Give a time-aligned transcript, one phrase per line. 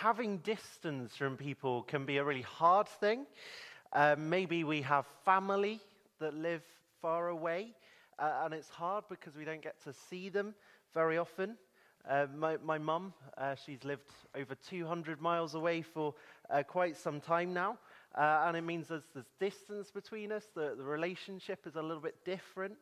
[0.00, 3.26] having distance from people can be a really hard thing.
[3.92, 5.78] Uh, maybe we have family
[6.20, 6.62] that live
[7.02, 7.68] far away,
[8.18, 10.54] uh, and it's hard because we don't get to see them
[10.94, 11.54] very often.
[12.08, 16.14] Uh, my, mum, uh, she's lived over 200 miles away for
[16.48, 17.76] uh, quite some time now.
[18.14, 20.44] Uh, and it means there's, there's distance between us.
[20.54, 22.78] The, the relationship is a little bit different.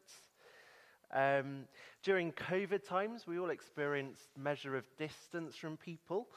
[1.13, 1.65] Um,
[2.03, 6.29] during COVID times, we all experienced measure of distance from people.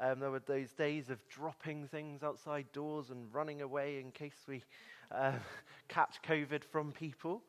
[0.00, 4.44] Um, there were those days of dropping things outside doors and running away in case
[4.48, 4.62] we
[5.12, 5.32] uh,
[5.88, 7.42] catch COVID from people.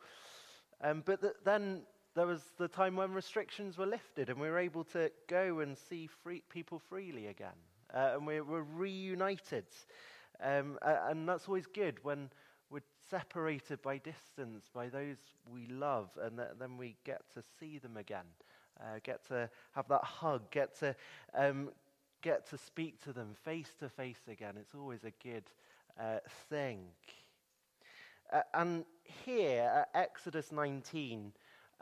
[0.81, 1.81] Um, but th- then
[2.15, 5.77] there was the time when restrictions were lifted and we were able to go and
[5.77, 7.57] see free people freely again.
[7.93, 9.65] Uh, and we were reunited.
[10.41, 12.29] Um, and that's always good when
[12.69, 15.17] we're separated by distance by those
[15.49, 18.25] we love, and th- then we get to see them again,
[18.81, 20.95] uh, get to have that hug, get to
[21.35, 21.69] um,
[22.25, 24.55] get to speak to them face to face again.
[24.59, 25.43] It's always a good
[25.99, 26.17] uh,
[26.49, 26.79] thing.
[28.33, 31.31] Uh, and here at Exodus 19,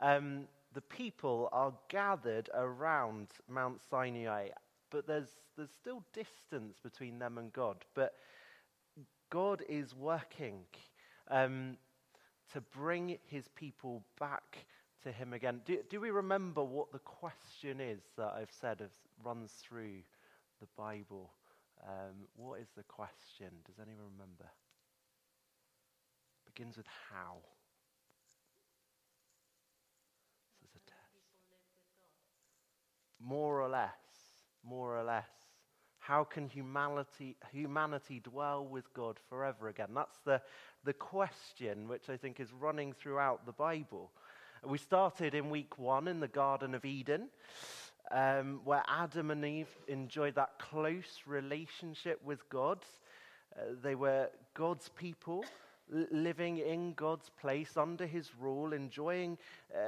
[0.00, 4.48] um, the people are gathered around Mount Sinai,
[4.90, 7.78] but there's, there's still distance between them and God.
[7.94, 8.12] But
[9.30, 10.58] God is working
[11.30, 11.78] um,
[12.52, 14.66] to bring his people back
[15.04, 15.62] to him again.
[15.64, 18.90] Do, do we remember what the question is that I've said of,
[19.24, 20.02] runs through
[20.60, 21.32] the Bible?
[21.86, 23.48] Um, what is the question?
[23.66, 24.50] Does anyone remember?
[26.46, 27.36] Begins with how.
[30.62, 31.24] This is a test.
[33.20, 33.90] More or less.
[34.62, 35.28] More or less.
[35.98, 39.88] How can humanity, humanity dwell with God forever again?
[39.94, 40.42] That's the,
[40.84, 44.10] the question which I think is running throughout the Bible.
[44.62, 47.28] We started in week one in the Garden of Eden,
[48.10, 52.78] um, where Adam and Eve enjoyed that close relationship with God.
[53.56, 55.44] Uh, they were God's people,
[55.88, 59.38] living in God's place under his rule, enjoying
[59.74, 59.78] uh,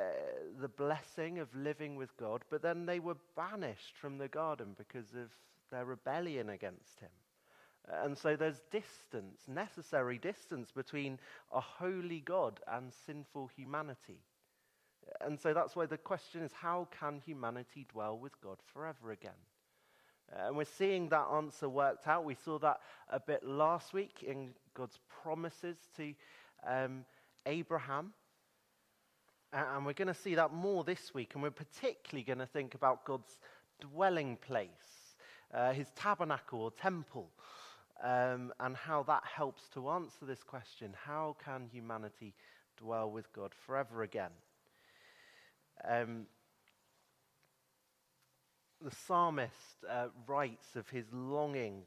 [0.61, 5.15] the blessing of living with God, but then they were banished from the garden because
[5.15, 5.31] of
[5.71, 7.11] their rebellion against him.
[8.03, 11.19] And so there's distance, necessary distance between
[11.53, 14.21] a holy God and sinful humanity.
[15.21, 19.31] And so that's why the question is how can humanity dwell with God forever again?
[20.45, 22.25] And we're seeing that answer worked out.
[22.25, 22.81] We saw that
[23.11, 26.15] a bit last week in God's promises to
[26.67, 27.05] um,
[27.47, 28.13] Abraham.
[29.53, 31.35] And we're going to see that more this week.
[31.35, 33.39] And we're particularly going to think about God's
[33.81, 35.07] dwelling place
[35.53, 37.31] uh, his tabernacle or temple,
[38.03, 42.35] um, and how that helps to answer this question how can humanity
[42.77, 44.31] dwell with God forever again?
[45.85, 46.27] Um,
[48.83, 51.83] the psalmist uh, writes of his longing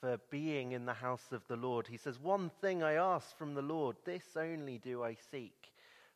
[0.00, 1.86] for being in the house of the Lord.
[1.86, 5.72] He says, One thing I ask from the Lord, this only do I seek,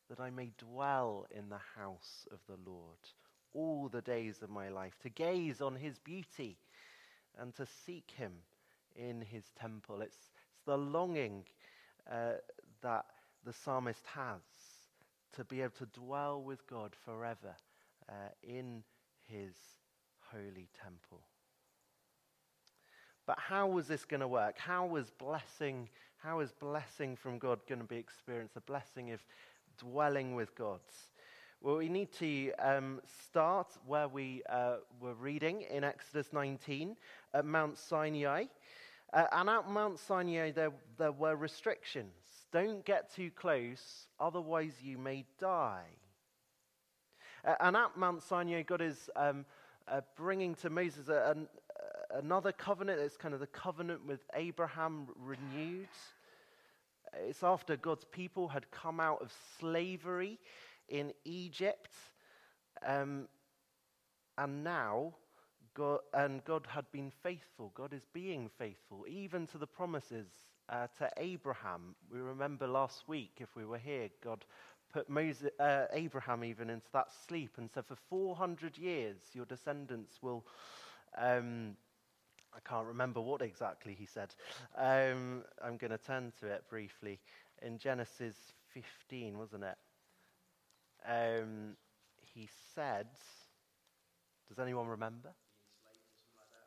[0.09, 2.99] that I may dwell in the house of the Lord
[3.55, 6.57] all the days of my life, to gaze on his beauty
[7.39, 8.33] and to seek him
[8.95, 10.03] in his temple.
[10.03, 11.45] It's, it's the longing
[12.11, 12.35] uh,
[12.83, 13.07] that
[13.45, 14.41] the psalmist has
[15.37, 17.57] to be able to dwell with God forever
[18.09, 18.83] uh, in
[19.27, 19.55] his
[20.33, 21.21] holy temple.
[23.27, 24.59] But how was this going to work?
[24.59, 28.55] How was blessing, how is blessing from God going to be experienced?
[28.55, 29.21] The blessing of
[29.79, 30.81] dwelling with God.
[31.61, 36.97] Well, we need to um, start where we uh, were reading in Exodus 19
[37.35, 38.45] at Mount Sinai.
[39.13, 42.15] Uh, and at Mount Sinai, there, there were restrictions.
[42.53, 45.85] Don't get too close, otherwise, you may die.
[47.45, 49.45] Uh, and at Mount Sinai, God is um,
[49.87, 51.37] uh, bringing to Moses a,
[52.13, 53.01] a, another covenant.
[53.01, 55.89] It's kind of the covenant with Abraham renewed.
[57.15, 60.39] It's after God's people had come out of slavery
[60.89, 61.93] in Egypt.
[62.85, 63.29] Um,
[64.39, 65.15] and now,
[65.75, 67.73] God, and God had been faithful.
[67.75, 70.27] God is being faithful, even to the promises
[70.71, 71.95] uh, to Abraham.
[72.13, 74.45] We remember last week, if we were here, God
[74.93, 80.23] put Moses, uh, Abraham even into that sleep and said, For 400 years, your descendants
[80.23, 80.47] will.
[81.19, 81.77] Um,
[82.55, 84.35] I can't remember what exactly he said.
[84.77, 87.21] Um, I'm going to turn to it briefly.
[87.63, 88.37] In Genesis
[88.75, 89.77] 15, wasn't it?
[91.07, 91.77] um,
[92.35, 93.09] he said,
[94.49, 95.31] does anyone remember?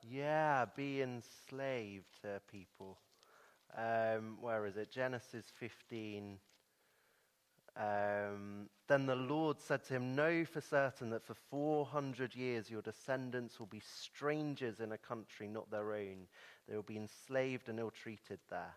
[0.01, 2.99] yeah, be enslaved to people.
[3.75, 4.91] Um, where is it?
[4.91, 6.37] Genesis 15.
[7.75, 12.83] Um, then the Lord said to him, Know for certain that for 400 years your
[12.83, 16.27] descendants will be strangers in a country not their own.
[16.67, 18.75] They will be enslaved and ill treated there.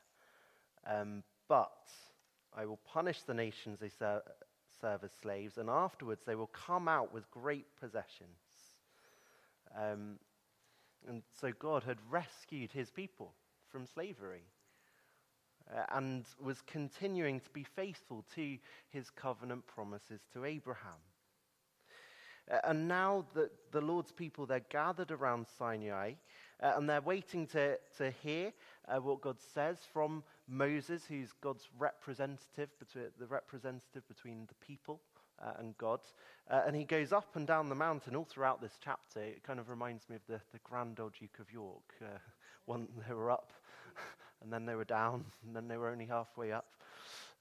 [0.86, 1.90] Um, but
[2.56, 4.22] I will punish the nations they ser-
[4.80, 8.30] serve as slaves, and afterwards they will come out with great possessions.
[9.76, 10.18] Um,
[11.06, 13.34] and so God had rescued his people
[13.68, 14.44] from slavery
[15.92, 18.58] and was continuing to be faithful to
[18.90, 21.00] his covenant promises to Abraham.
[22.50, 26.12] Uh, and now that the Lord's people, they're gathered around Sinai
[26.62, 28.52] uh, and they're waiting to, to hear
[28.88, 35.00] uh, what God says from Moses, who's God's representative, between, the representative between the people
[35.42, 36.00] uh, and God.
[36.48, 39.20] Uh, and he goes up and down the mountain all throughout this chapter.
[39.20, 41.94] It kind of reminds me of the, the Grand Old Duke of York.
[42.00, 42.18] Uh,
[42.66, 43.52] one, they were up
[44.46, 46.66] and then they were down, and then they were only halfway up.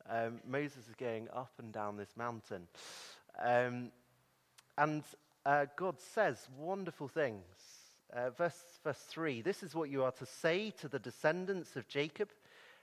[0.09, 2.67] Um, Moses is going up and down this mountain.
[3.39, 3.91] Um,
[4.75, 5.03] and
[5.45, 7.43] uh, God says wonderful things.
[8.11, 11.87] Uh, verse, verse 3 This is what you are to say to the descendants of
[11.87, 12.29] Jacob,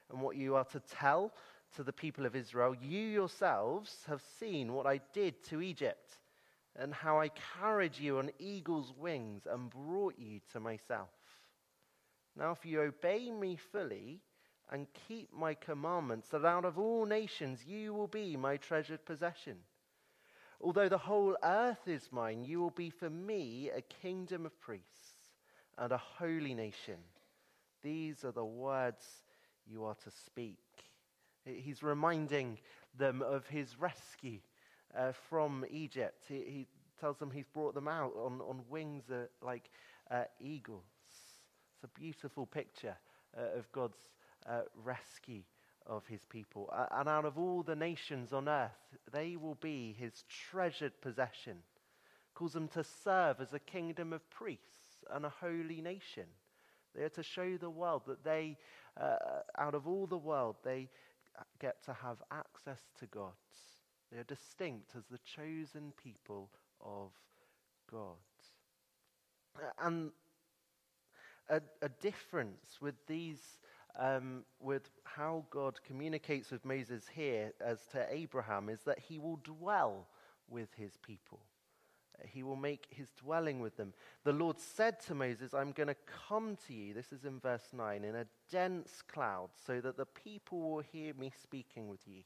[0.09, 1.33] and what you are to tell
[1.75, 2.77] to the people of Israel.
[2.81, 6.19] You yourselves have seen what I did to Egypt,
[6.77, 7.31] and how I
[7.61, 11.09] carried you on eagle's wings and brought you to myself.
[12.37, 14.21] Now, if you obey me fully
[14.71, 19.59] and keep my commandments, that out of all nations you will be my treasured possession.
[20.61, 25.33] Although the whole earth is mine, you will be for me a kingdom of priests
[25.77, 26.99] and a holy nation.
[27.83, 29.05] These are the words
[29.67, 30.59] you are to speak.
[31.45, 32.59] He's reminding
[32.97, 34.39] them of his rescue
[34.97, 36.25] uh, from Egypt.
[36.29, 36.69] He, he,
[37.01, 39.69] tells them he's brought them out on, on wings uh, like
[40.09, 40.85] uh, eagles.
[41.83, 42.97] It's a beautiful picture
[43.37, 43.99] uh, of God's
[44.49, 45.43] uh, rescue
[45.85, 46.71] of his people.
[46.73, 48.71] Uh, and out of all the nations on earth,
[49.13, 51.57] they will be his treasured possession.
[52.35, 56.27] Calls them to serve as a kingdom of priests and a holy nation.
[56.95, 58.59] They are to show the world that they,
[59.01, 59.17] uh,
[59.59, 60.89] out of all the world, they
[61.61, 63.33] get to have access to God.
[64.13, 66.49] They are distinct as the chosen people
[66.81, 67.11] of
[67.91, 68.19] God.
[69.83, 70.13] And
[71.49, 73.59] a, a difference with these,
[73.99, 79.41] um, with how God communicates with Moses here as to Abraham is that he will
[79.43, 80.07] dwell
[80.49, 81.41] with his people.
[82.29, 83.93] He will make his dwelling with them.
[84.25, 85.97] The Lord said to Moses, I'm going to
[86.29, 90.07] come to you, this is in verse 9, in a dense cloud, so that the
[90.07, 92.23] people will hear me speaking with you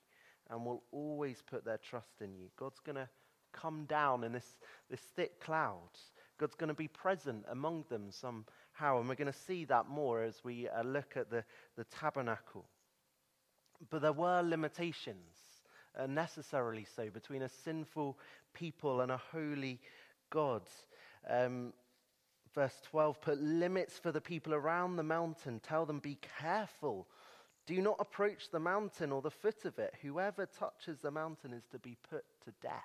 [0.51, 2.49] and will always put their trust in you.
[2.57, 3.09] God's going to
[3.53, 4.59] come down in this,
[4.91, 5.91] this thick cloud.
[6.39, 8.11] God's going to be present among them
[8.77, 11.45] somehow, and we're going to see that more as we uh, look at the,
[11.77, 12.65] the tabernacle.
[13.91, 15.37] But there were limitations,
[15.99, 18.19] uh, necessarily so, between a sinful
[18.55, 19.81] people and a holy
[20.31, 20.63] God.
[21.29, 21.73] Um,
[22.55, 25.61] verse 12 put limits for the people around the mountain.
[25.61, 27.07] Tell them, be careful.
[27.67, 29.95] Do not approach the mountain or the foot of it.
[30.03, 32.83] Whoever touches the mountain is to be put to death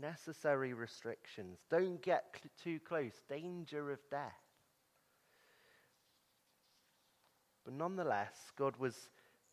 [0.00, 1.58] necessary restrictions.
[1.70, 4.32] Don't get cl- too close, danger of death.
[7.64, 9.08] But nonetheless, God was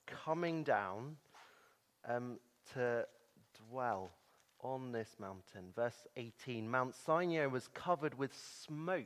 [0.06, 1.16] coming down
[2.08, 2.38] um,
[2.74, 3.06] to
[3.69, 4.12] dwell
[4.60, 5.72] on this mountain.
[5.75, 9.06] Verse 18 Mount Sinai was covered with smoke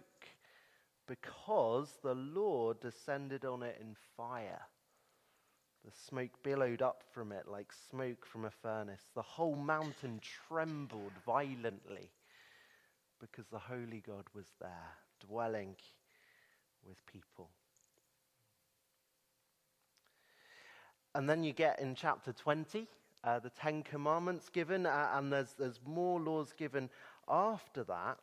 [1.08, 4.62] because the Lord descended on it in fire.
[5.86, 9.04] The smoke billowed up from it like smoke from a furnace.
[9.14, 12.10] The whole mountain trembled violently
[13.20, 15.76] because the Holy God was there, dwelling
[16.88, 17.50] with people.
[21.16, 22.88] And then you get in chapter 20
[23.24, 26.90] uh, the Ten Commandments given, uh, and there's, there's more laws given
[27.28, 28.20] after that.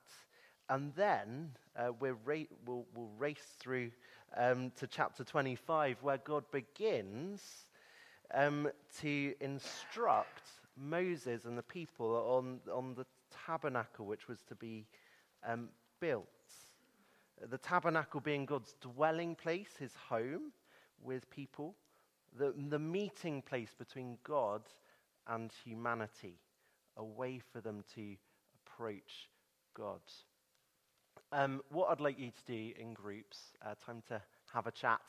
[0.68, 3.90] And then uh, we're ra- we'll, we'll, race through
[4.36, 7.42] um, to chapter 25, where God begins
[8.32, 8.68] um,
[9.00, 10.42] to instruct
[10.76, 13.06] Moses and the people on, on the
[13.46, 14.86] tabernacle which was to be
[15.44, 15.68] um,
[15.98, 16.28] built.
[17.50, 20.52] The tabernacle being God's dwelling place, his home
[21.02, 21.74] with people,
[22.38, 24.62] the, the meeting place between God
[25.26, 26.36] and humanity,
[26.96, 28.16] a way for them to
[28.66, 29.28] approach
[29.74, 30.00] God.
[31.32, 34.20] Um, what I'd like you to do in groups, uh, time to
[34.52, 35.00] have a chat,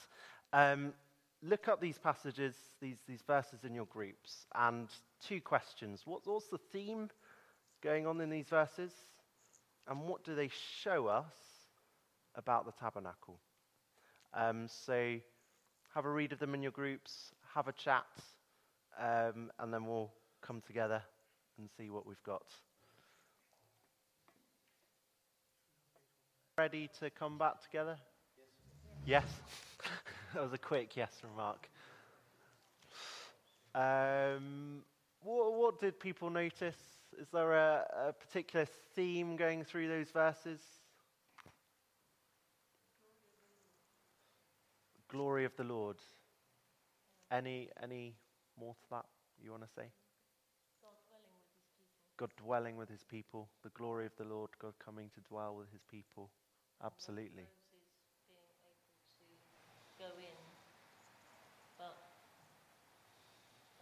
[0.53, 0.94] um,
[1.42, 4.88] look up these passages, these, these verses in your groups, and
[5.25, 6.01] two questions.
[6.06, 7.10] What, what's the theme
[7.82, 8.92] going on in these verses?
[9.88, 10.50] And what do they
[10.82, 11.34] show us
[12.36, 13.38] about the tabernacle?
[14.34, 15.18] Um, so
[15.94, 18.06] have a read of them in your groups, have a chat,
[19.00, 21.02] um, and then we'll come together
[21.58, 22.46] and see what we've got.
[26.58, 27.98] Ready to come back together?
[29.06, 29.24] Yes.
[29.82, 29.92] yes.
[30.34, 31.70] that was a quick yes remark.
[33.76, 34.84] Um,
[35.24, 36.78] what, what, did people notice?
[37.20, 40.60] Is there a, a particular theme going through those verses?
[45.13, 45.98] Glory of the Lord.
[47.32, 48.15] Any any
[48.60, 49.05] more to that
[49.43, 49.86] you want to say?
[52.17, 55.72] God dwelling with his people, the glory of the Lord, God coming to dwell with
[55.72, 56.32] his people.
[56.84, 57.46] Absolutely.
[60.00, 60.41] go in,
[61.77, 61.96] but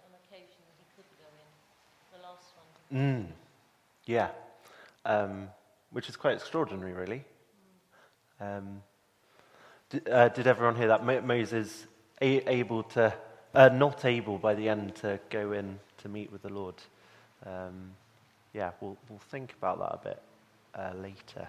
[0.03, 1.49] on occasion he couldn't go in.
[2.11, 2.51] The last
[2.89, 3.25] one.
[3.25, 3.31] Mm.
[4.05, 4.29] Yeah.
[5.05, 5.47] Um,
[5.91, 7.23] which is quite extraordinary, really.
[8.41, 8.81] Um,
[9.91, 11.05] did, uh, did, everyone hear that?
[11.05, 11.85] Mo- Moses
[12.21, 13.13] a- able to,
[13.53, 16.75] uh, not able by the end to go in to meet with the Lord.
[17.45, 17.91] Um,
[18.53, 20.21] yeah, we'll, we'll think about that a bit
[20.75, 21.47] uh, later.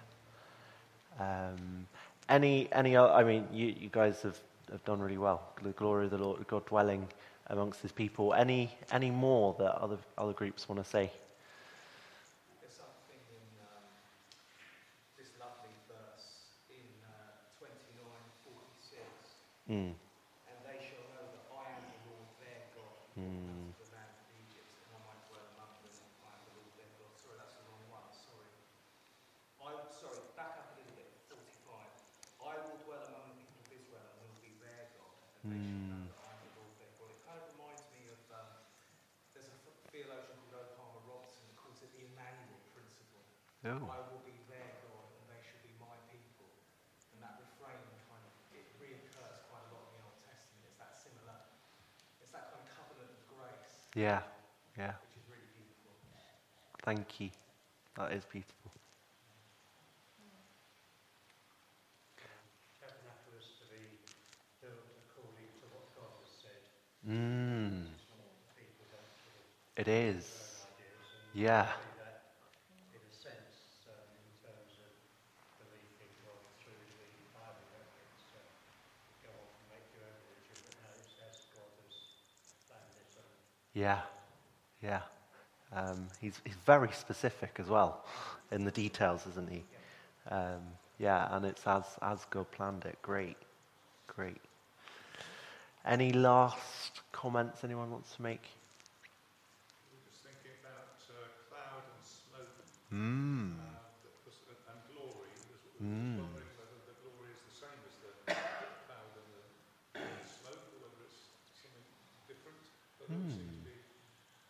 [1.19, 1.87] Um,
[2.29, 4.39] any, any, I mean, you, you guys have,
[4.71, 5.43] have done really well.
[5.63, 7.09] The glory of the Lord, God dwelling
[7.49, 8.35] amongst His people.
[8.35, 11.11] Any, any more that other, other groups want to say?
[12.61, 13.85] There's something in um,
[15.19, 19.03] this lovely verse in uh, 29:46.
[19.71, 19.95] Mm.
[20.49, 23.73] And they shall know that I am the Lord their God, Mm.
[23.79, 25.95] the land of Egypt, and I might dwell among them.
[26.27, 27.13] I am the Lord their God.
[27.15, 28.09] Sorry, that's the wrong one.
[28.11, 28.51] Sorry.
[29.63, 30.19] I sorry.
[30.35, 31.09] Back up a little bit.
[31.31, 31.89] 45.
[32.43, 35.15] I will dwell among the people of Israel and will be their God,
[35.47, 37.09] and they shall know that I am the Lord their God.
[37.15, 38.51] It kind of reminds me of um,
[39.33, 39.57] there's a
[39.95, 40.43] theologian
[40.75, 41.07] called O.
[41.07, 43.23] Robertson who calls it the Emmanuel principle.
[43.63, 43.79] Oh.
[43.89, 46.51] I will be their God and they shall be my people.
[47.15, 47.79] And that refrain
[48.11, 50.67] kind of it reoccurs quite a lot in the Old Testament.
[50.67, 51.39] It's that similar.
[52.21, 54.21] It's that kind of covenant of grace, Yeah,
[54.79, 54.93] yeah.
[55.03, 55.47] which is really.
[56.85, 57.31] Thank you.
[57.97, 58.73] That is beautiful.
[60.19, 60.29] Mm.
[62.81, 64.01] tabernacle is to be
[64.61, 66.63] built according to what God has said.
[67.07, 69.47] Mm, It's not what the people don't sort of
[69.77, 70.25] it is.
[70.79, 71.07] their own ideas.
[71.23, 71.69] And Yeah.
[71.69, 72.17] we see that
[72.97, 74.91] in a sense um, in terms of
[75.63, 77.07] belief in God through the
[77.37, 78.23] Bible reference.
[78.35, 78.43] Uh,
[79.23, 81.95] go off and make your own religion, but no, it's as God has
[82.67, 83.11] planned it.
[83.21, 83.31] And
[83.75, 84.01] Yeah,
[84.83, 85.01] yeah.
[85.75, 88.05] Um, he's, he's very specific as well
[88.51, 89.65] in the details, isn't he?
[90.31, 90.61] Um,
[90.99, 92.99] yeah, and it's as, as God planned it.
[93.03, 93.37] Great,
[94.07, 94.41] great.
[95.85, 98.45] Any last comments anyone wants to make?
[100.07, 100.23] Just
[101.11, 101.83] uh, cloud
[102.93, 103.57] Mm.
[103.59, 103.65] uh,
[104.05, 105.33] that and glory.
[105.51, 106.23] Was Mm.
[106.23, 108.13] wondering whether the glory is the same as the
[108.87, 109.43] cloud and the,
[109.99, 111.83] the smoke, or whether it's something
[112.29, 112.61] different.
[113.01, 113.81] But they all seem to be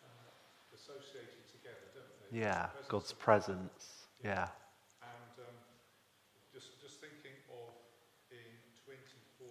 [0.05, 2.22] uh, associated together, don't they?
[2.33, 4.09] Yeah, God's presence.
[4.25, 4.49] Yeah.
[5.05, 5.53] And um,
[6.49, 7.77] just just thinking of
[8.33, 8.57] in
[8.89, 9.05] 24,
[9.37, 9.45] 16,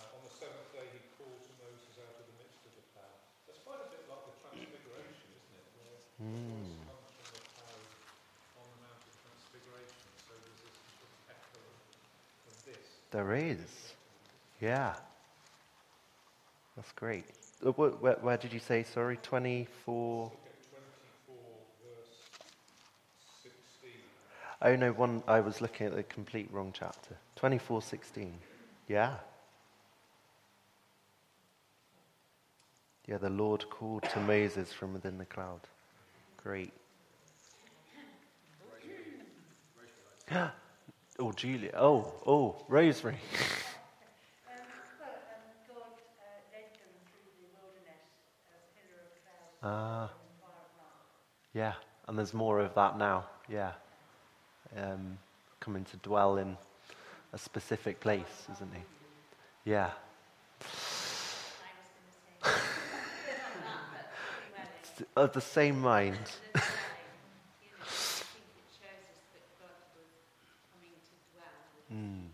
[0.00, 2.80] uh, on the seventh day he called to Moses out of the midst of the
[2.96, 3.20] cloud.
[3.44, 5.68] That's quite a bit like the transfiguration, isn't it?
[5.76, 10.08] Where the voice comes from the cloud on the Mount of Transfiguration.
[10.24, 12.80] So there's this sort of echo of, of this.
[13.12, 13.92] There is.
[14.64, 14.96] Yeah.
[16.80, 17.28] That's great.
[17.72, 19.18] Wh- Where, where did you say, sorry?
[19.22, 20.24] 24.
[20.24, 20.70] Look at
[21.26, 21.36] 24
[21.82, 22.10] verse
[23.42, 23.90] 16.
[24.62, 25.22] Oh no, one.
[25.26, 27.16] I was looking at the complete wrong chapter.
[27.36, 28.34] Twenty-four sixteen.
[28.88, 29.14] Yeah.
[33.06, 35.60] Yeah, the Lord called to Moses from within the cloud.
[36.42, 36.72] Great.
[41.18, 41.70] oh, Julia.
[41.76, 43.18] Oh, oh, Rosemary.
[44.48, 44.56] Um,
[44.98, 48.08] well, um, God uh, led them through the wilderness,
[48.48, 51.12] a pillar of cloud Ah, and fire of rock.
[51.54, 51.74] Yeah,
[52.08, 53.24] and there's more of that now.
[53.48, 53.72] Yeah.
[54.76, 55.18] Um,
[55.60, 56.56] coming to dwell in
[57.32, 58.82] a specific place, isn't he?
[59.70, 59.84] Yeah.
[59.84, 60.70] I was
[61.94, 66.18] going to say, not that, but pretty well in Of the same mind.
[66.52, 66.68] the same.
[67.62, 69.78] You know, I think it shows us that God
[70.72, 71.54] coming to dwell
[71.92, 72.28] Mm.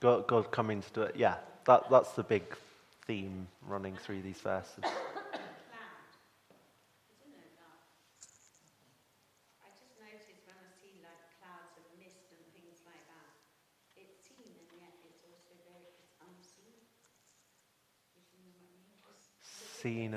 [0.00, 1.16] God, God coming to do it.
[1.16, 2.42] Yeah, that, that's the big
[3.06, 4.84] theme running through these verses.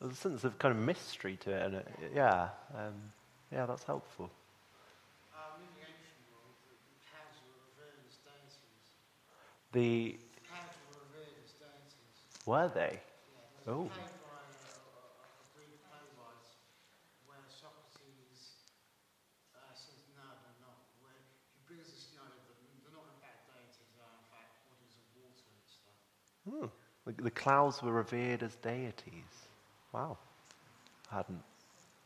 [0.00, 2.94] there's a sense of kind of mystery to it, and it, yeah, um,
[3.52, 4.30] yeah, that's helpful.
[5.32, 8.84] Um, in the ancient world, the, the cows were revered as deities.
[9.72, 10.16] The
[10.48, 12.16] Cows were revered as deities.
[12.44, 13.00] were they?
[13.00, 13.88] Yeah, Oh.
[13.88, 16.48] a play by a, a, a Greek playwright
[17.26, 18.68] where Socrates
[19.50, 20.76] says, no, they're not.
[21.00, 22.52] Where he brings this, you know, they're,
[22.84, 25.98] they're not in fact deities, they are in fact bodies of water and stuff.
[26.44, 26.68] Hmm.
[27.08, 29.45] The, the clouds were revered as deities.
[29.96, 30.18] Wow,
[31.10, 31.42] I hadn't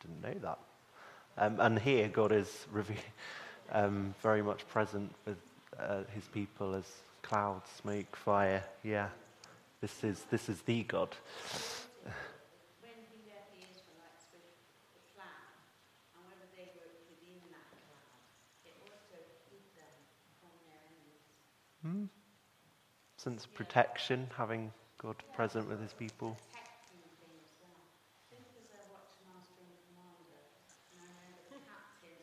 [0.01, 0.59] didn't know that.
[1.37, 3.05] Um, and here, God is reve-
[3.73, 5.39] um, very much present with
[5.77, 6.85] uh, His people as
[7.23, 8.63] cloud, smoke, fire.
[8.85, 9.09] Yeah,
[9.81, 11.17] this is this is the God.
[12.81, 14.47] When he led the Israelites with
[14.95, 15.51] the cloud,
[16.15, 18.07] and whether they were within that cloud,
[18.71, 19.19] it also
[19.51, 19.97] hid them
[20.39, 22.09] from their enemies.
[23.17, 24.71] Sense of protection, having
[25.03, 26.37] God present with His people.
[26.53, 27.81] protecting things as well.
[28.31, 30.41] Just as a watchmaster and commander,
[30.93, 32.19] and I know the captain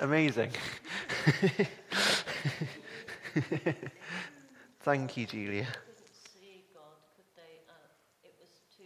[0.00, 0.50] says, Amazing.
[4.80, 5.64] Thank you, Julia.
[5.64, 7.54] couldn't see God, could they?
[7.66, 7.72] Uh,
[8.22, 8.84] it was too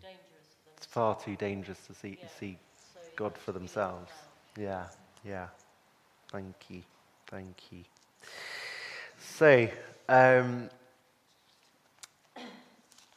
[0.00, 0.54] dangerous.
[0.76, 2.28] It's far too dangerous to see, Yeah.
[2.38, 2.58] see
[2.92, 4.12] So God for themselves.
[4.56, 4.84] Yeah,
[5.24, 5.48] yeah.
[6.30, 6.82] Thank you.
[7.26, 7.82] Thank you.
[9.18, 9.68] So,
[10.08, 10.70] um,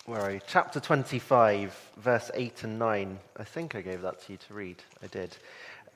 [0.07, 0.41] where are you?
[0.47, 3.19] Chapter 25, verse 8 and 9.
[3.37, 4.81] I think I gave that to you to read.
[5.03, 5.37] I did.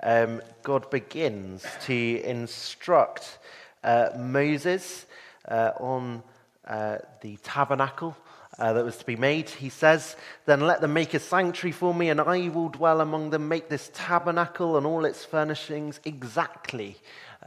[0.03, 3.39] Um, God begins to instruct
[3.83, 5.05] uh, Moses
[5.47, 6.23] uh, on
[6.67, 8.15] uh, the tabernacle
[8.59, 9.49] uh, that was to be made.
[9.49, 10.15] He says,
[10.45, 13.47] Then let them make a sanctuary for me, and I will dwell among them.
[13.47, 16.97] Make this tabernacle and all its furnishings exactly.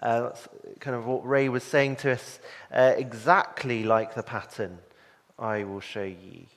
[0.02, 0.48] Uh, that's
[0.80, 2.40] kind of what Ray was saying to us.
[2.72, 4.78] Uh, exactly like the pattern
[5.38, 6.48] I will show ye.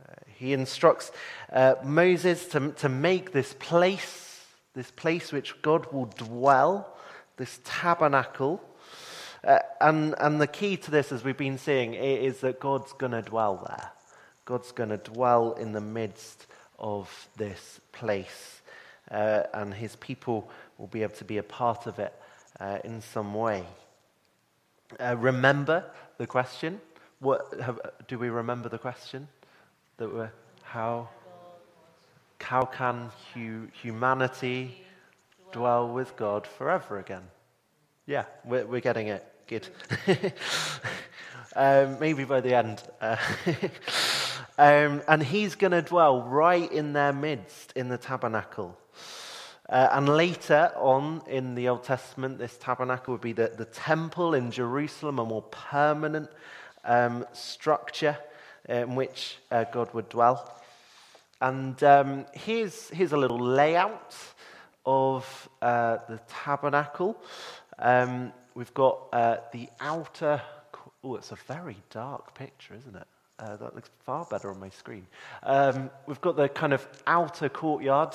[0.00, 1.12] Uh, he instructs
[1.52, 4.33] uh, Moses to, to make this place,
[4.74, 6.96] this place which God will dwell,
[7.36, 8.62] this tabernacle.
[9.42, 13.12] Uh, and, and the key to this, as we've been seeing, is that God's going
[13.12, 13.90] to dwell there.
[14.44, 16.46] God's going to dwell in the midst
[16.78, 18.60] of this place.
[19.10, 22.14] Uh, and his people will be able to be a part of it
[22.58, 23.64] uh, in some way.
[24.98, 25.84] Uh, remember
[26.18, 26.80] the question?
[27.20, 29.28] What, have, do we remember the question?
[29.98, 30.32] That we're,
[30.62, 31.08] how,
[32.44, 34.84] how can hu- humanity
[35.50, 37.22] dwell with God forever again?
[38.06, 39.24] Yeah, we're, we're getting it.
[39.46, 39.66] Good.
[41.56, 42.82] um, maybe by the end.
[43.00, 43.16] Uh,
[44.58, 48.78] um, and he's going to dwell right in their midst in the tabernacle.
[49.68, 54.34] Uh, and later on in the Old Testament, this tabernacle would be the, the temple
[54.34, 56.28] in Jerusalem, a more permanent
[56.84, 58.18] um, structure
[58.68, 60.60] in which uh, God would dwell.
[61.44, 64.16] And um, here's, here's a little layout
[64.86, 67.22] of uh, the tabernacle.
[67.78, 70.40] Um, we've got uh, the outer.
[71.04, 73.06] Oh, it's a very dark picture, isn't it?
[73.38, 75.06] Uh, that looks far better on my screen.
[75.42, 78.14] Um, we've got the kind of outer courtyard,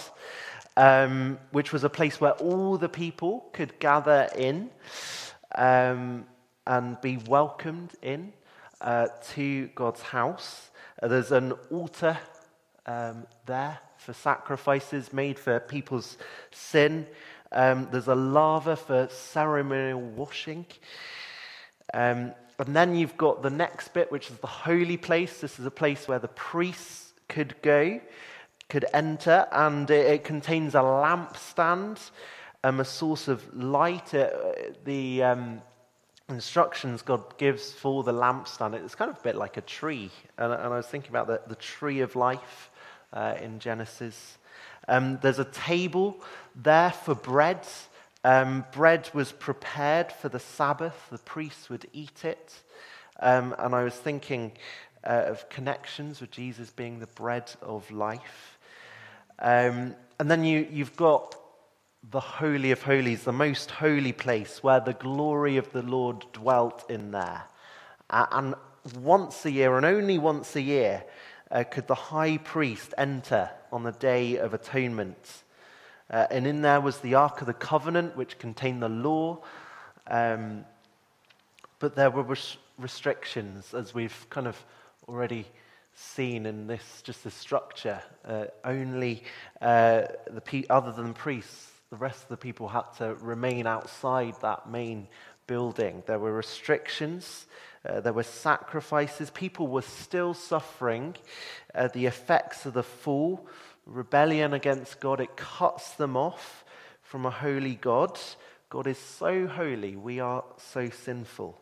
[0.76, 4.72] um, which was a place where all the people could gather in
[5.54, 6.26] um,
[6.66, 8.34] and be welcomed in
[8.82, 10.72] uh, to God's house.
[11.04, 12.18] Uh, there's an altar
[12.90, 16.18] um, there for sacrifices made for people's
[16.52, 17.06] sin.
[17.52, 20.66] Um, there's a laver for ceremonial washing.
[21.94, 25.40] Um, and then you've got the next bit, which is the holy place.
[25.40, 28.02] This is a place where the priests could go,
[28.70, 32.10] could enter, and it, it contains a lampstand,
[32.64, 34.14] um, a source of light.
[34.16, 34.30] Uh,
[34.84, 35.62] the um,
[36.28, 40.10] instructions God gives for the lampstand, it's kind of a bit like a tree.
[40.38, 42.69] And, and I was thinking about the, the tree of life
[43.14, 44.38] uh, in Genesis.
[44.88, 46.18] Um, there's a table
[46.56, 47.66] there for bread.
[48.24, 52.54] Um, bread was prepared for the Sabbath, the priests would eat it.
[53.22, 54.54] Um, and I was thinking
[55.04, 58.58] uh, of connections with Jesus being the bread of life.
[59.40, 61.36] Um, and then you, you've got
[62.12, 66.90] the Holy of Holies, the most holy place where the glory of the Lord dwelt
[66.90, 67.44] in there.
[68.10, 68.56] And
[68.96, 71.04] once a year, and only once a year,
[71.52, 75.44] uh, could the high priest enter on the Day of Atonement.
[76.10, 79.40] Uh, and in there was the Ark of the Covenant, which contained the law.
[80.08, 80.66] Um,
[81.80, 84.64] but there were res- restrictions, as we've kind of
[85.08, 85.46] already
[85.96, 88.02] seen in this, just the structure.
[88.26, 89.24] Uh, only
[89.62, 94.36] uh, the pe- other than priests, the rest of the people had to remain outside
[94.42, 95.08] that main
[95.48, 96.04] building.
[96.06, 97.48] There were restrictions,
[97.88, 99.30] uh, there were sacrifices.
[99.30, 101.16] People were still suffering
[101.74, 103.48] uh, the effects of the fall,
[103.86, 105.22] rebellion against God.
[105.22, 106.66] It cuts them off
[107.02, 108.20] from a holy God.
[108.70, 111.60] God is so holy, we are so sinful.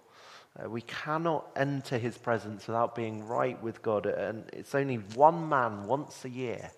[0.57, 4.07] Uh, we cannot enter his presence without being right with God.
[4.07, 6.71] And it's only one man once a year.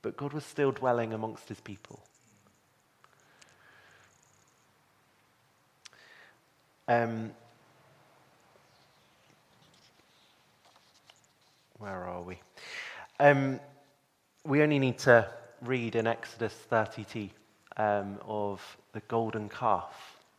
[0.00, 2.02] But God was still dwelling amongst his people.
[6.88, 7.32] Um,
[11.84, 12.38] where are we?
[13.20, 13.60] Um,
[14.46, 15.28] we only need to
[15.60, 17.28] read in Exodus 32
[17.76, 18.62] um, of
[18.94, 19.92] the golden calf,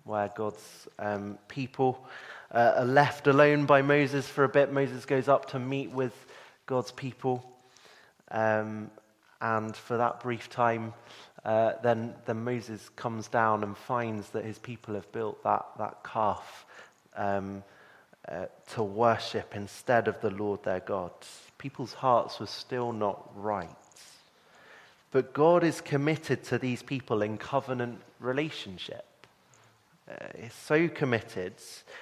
[0.06, 2.04] where God's um, people
[2.52, 4.74] uh, are left alone by Moses for a bit.
[4.74, 6.16] Moses goes up to meet with
[6.66, 7.48] God's people.
[8.32, 8.90] Um,
[9.40, 10.96] and for that brief time,
[11.44, 16.04] uh, then, then Moses comes down and finds that his people have built that, that
[16.04, 16.66] calf
[17.16, 17.64] um,
[18.28, 21.12] uh, to worship instead of the Lord their God.
[21.58, 23.70] People's hearts were still not right.
[25.12, 29.06] But God is committed to these people in covenant relationship.
[30.10, 31.54] Uh, he's so committed.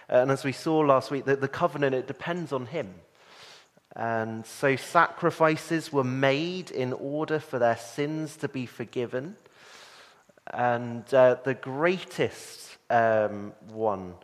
[0.10, 2.94] And as we saw last week, that the covenant, it depends on him.
[3.96, 9.36] And so sacrifices were made in order for their sins to be forgiven.
[10.52, 14.16] And uh, the greatest um, one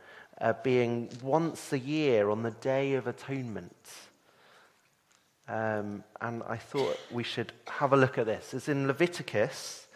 [0.42, 3.76] uh, being once a year on the Day of Atonement.
[5.48, 8.54] Um, and I thought we should have a look at this.
[8.54, 9.88] It's in Leviticus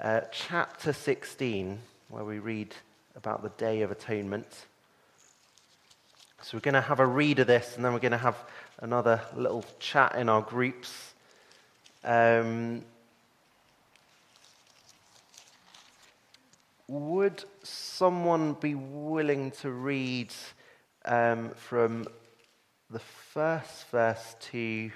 [0.00, 2.74] uh, chapter 16, where we read
[3.14, 4.66] about the Day of Atonement.
[6.42, 8.36] So we're going to have a read of this, and then we're going to have
[8.80, 11.14] another little chat in our groups.
[12.04, 12.82] Um,
[16.88, 20.32] would someone be willing to read
[21.04, 22.06] um, from
[22.90, 24.90] the first verse to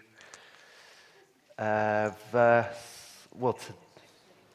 [1.58, 3.72] uh, verse, well, to,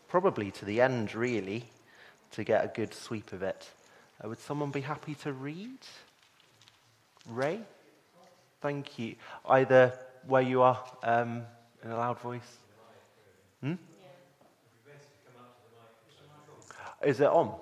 [0.07, 1.65] probably to the end, really,
[2.31, 3.69] to get a good sweep of it.
[4.23, 5.77] Uh, would someone be happy to read?
[7.29, 7.59] Ray?
[8.61, 9.15] Thank you.
[9.47, 9.93] Either
[10.25, 11.43] where you are um,
[11.83, 12.57] in a loud voice.
[13.61, 13.73] Hmm?
[17.05, 17.53] Is it on?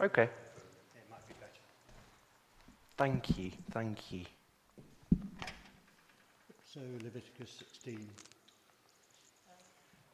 [0.00, 0.28] Okay.
[2.96, 4.24] Thank you, thank you.
[6.72, 8.08] So, Leviticus 16.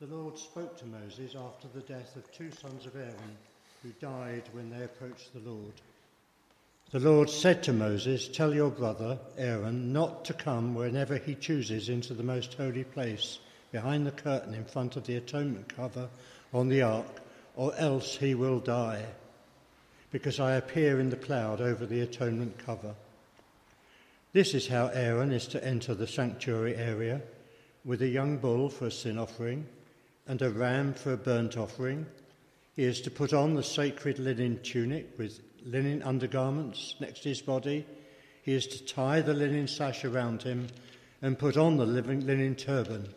[0.00, 3.36] The Lord spoke to Moses after the death of two sons of Aaron
[3.82, 5.74] who died when they approached the Lord.
[6.90, 11.90] The Lord said to Moses, Tell your brother Aaron not to come whenever he chooses
[11.90, 13.40] into the most holy place
[13.72, 16.08] behind the curtain in front of the atonement cover
[16.52, 17.20] on the ark,
[17.56, 19.04] or else he will die
[20.10, 22.94] because I appear in the cloud over the atonement cover.
[24.32, 27.20] This is how Aaron is to enter the sanctuary area
[27.84, 29.66] with a young bull for a sin offering
[30.26, 32.06] and a ram for a burnt offering.
[32.76, 37.42] He is to put on the sacred linen tunic with linen undergarments next to his
[37.42, 37.84] body.
[38.42, 40.68] He is to tie the linen sash around him
[41.22, 43.08] and put on the linen turban.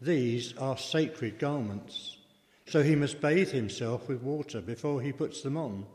[0.00, 2.16] These are sacred garments.
[2.70, 5.86] So he must bathe himself with water before he puts them on.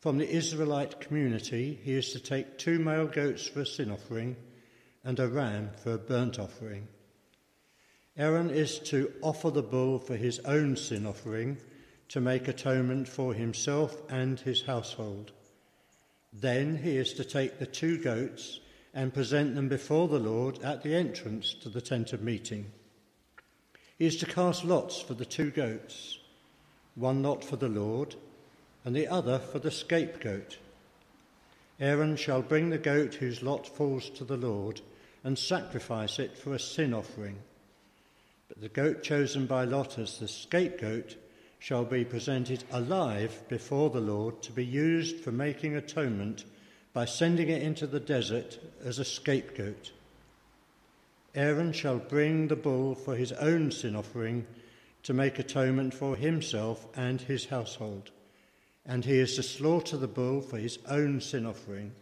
[0.00, 4.34] From the Israelite community, he is to take two male goats for a sin offering
[5.04, 6.88] and a ram for a burnt offering.
[8.16, 11.58] Aaron is to offer the bull for his own sin offering
[12.08, 15.30] to make atonement for himself and his household.
[16.32, 18.58] Then he is to take the two goats
[18.94, 22.72] and present them before the Lord at the entrance to the tent of meeting.
[23.98, 26.18] Is to cast lots for the two goats,
[26.94, 28.16] one lot for the Lord
[28.84, 30.58] and the other for the scapegoat.
[31.80, 34.80] Aaron shall bring the goat whose lot falls to the Lord
[35.24, 37.38] and sacrifice it for a sin offering.
[38.48, 41.16] But the goat chosen by Lot as the scapegoat
[41.58, 46.44] shall be presented alive before the Lord to be used for making atonement
[46.92, 49.92] by sending it into the desert as a scapegoat.
[51.34, 54.46] Aaron shall bring the bull for his own sin offering
[55.02, 58.10] to make atonement for himself and his household
[58.84, 61.92] and he is to slaughter the bull for his own sin offering.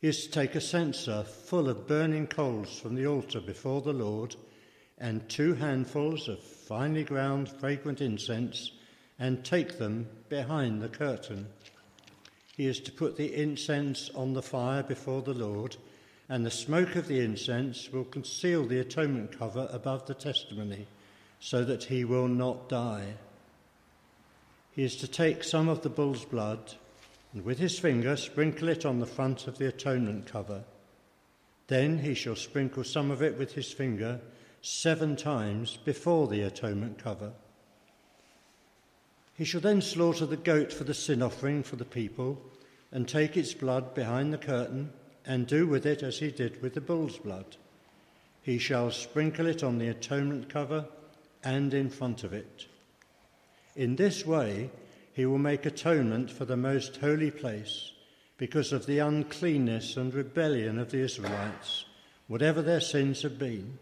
[0.00, 3.92] He is to take a censer full of burning coals from the altar before the
[3.92, 4.36] Lord,
[4.98, 8.72] and two handfuls of finely ground fragrant incense,
[9.18, 11.48] and take them behind the curtain.
[12.56, 15.76] He is to put the incense on the fire before the Lord,
[16.30, 20.86] and the smoke of the incense will conceal the atonement cover above the testimony,
[21.40, 23.14] so that he will not die.
[24.70, 26.74] he is to take some of the bull's blood
[27.32, 30.62] and with his finger sprinkle it on the front of the atonement cover.
[31.66, 34.20] Then he shall sprinkle some of it with his finger
[34.62, 37.32] seven times before the atonement cover.
[39.34, 42.40] He shall then slaughter the goat for the sin offering for the people
[42.92, 44.92] and take its blood behind the curtain
[45.30, 47.56] and do with it as he did with the bull's blood.
[48.42, 50.86] He shall sprinkle it on the atonement cover
[51.44, 52.66] and in front of it.
[53.76, 54.70] In this way,
[55.12, 57.92] he will make atonement for the most holy place
[58.38, 61.84] because of the uncleanness and rebellion of the Israelites,
[62.26, 63.78] whatever their sins have been.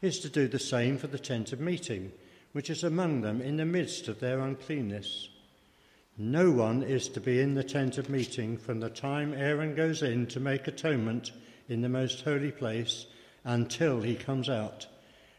[0.00, 2.12] He is to do the same for the tent of meeting,
[2.52, 5.30] which is among them in the midst of their uncleanness.
[6.20, 10.02] No one is to be in the tent of meeting from the time Aaron goes
[10.02, 11.30] in to make atonement
[11.68, 13.06] in the most holy place
[13.44, 14.88] until he comes out,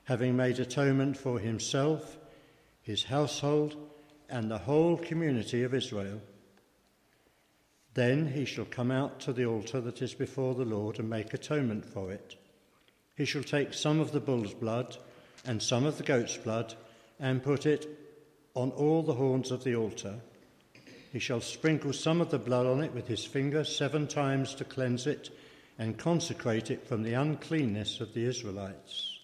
[0.05, 2.17] having made atonement for himself,
[2.81, 3.75] his household,
[4.29, 6.21] and the whole community of Israel.
[7.93, 11.33] Then he shall come out to the altar that is before the Lord and make
[11.33, 12.37] atonement for it.
[13.17, 14.95] He shall take some of the bull's blood
[15.45, 16.75] and some of the goat's blood
[17.19, 17.85] and put it
[18.53, 20.21] on all the horns of the altar
[21.11, 24.63] he shall sprinkle some of the blood on it with his finger seven times to
[24.63, 25.29] cleanse it
[25.77, 29.17] and consecrate it from the uncleanness of the Israelites.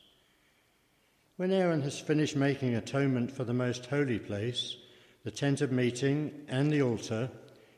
[1.37, 4.77] When Aaron has finished making atonement for the most holy place,
[5.23, 7.29] the tent of meeting, and the altar,